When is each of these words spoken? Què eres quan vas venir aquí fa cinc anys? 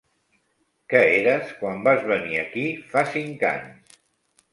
Què 0.93 1.01
eres 1.17 1.51
quan 1.59 1.83
vas 1.87 2.01
venir 2.13 2.39
aquí 2.45 2.63
fa 2.95 3.05
cinc 3.13 3.45
anys? 3.51 4.01